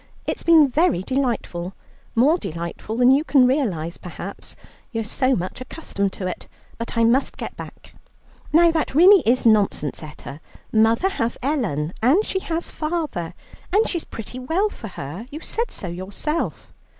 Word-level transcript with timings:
It's 0.25 0.41
been 0.41 0.67
very 0.67 1.03
delightful, 1.03 1.75
more 2.15 2.39
delightful 2.39 2.97
than 2.97 3.11
you 3.11 3.23
can 3.23 3.45
realize, 3.45 3.97
perhaps 3.97 4.55
you're 4.91 5.03
so 5.03 5.35
much 5.35 5.61
accustomed 5.61 6.11
to 6.13 6.25
it; 6.25 6.47
but 6.79 6.97
I 6.97 7.03
must 7.03 7.37
get 7.37 7.55
back." 7.55 7.93
"Now, 8.51 8.71
that 8.71 8.95
really 8.95 9.21
is 9.27 9.45
nonsense, 9.45 10.01
Etta. 10.01 10.39
Mother 10.71 11.09
has 11.09 11.37
Ellen, 11.43 11.93
and 12.01 12.25
she 12.25 12.39
has 12.39 12.71
father, 12.71 13.35
and 13.71 13.87
she 13.87 13.99
is 13.99 14.03
pretty 14.03 14.39
well 14.39 14.69
for 14.69 14.87
her; 14.87 15.27
you 15.29 15.39
said 15.41 15.69
so 15.69 15.87
yourself." 15.87 16.73